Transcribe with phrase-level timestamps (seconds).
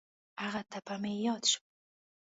[0.43, 1.61] هغه ټپه مې یاد شوه.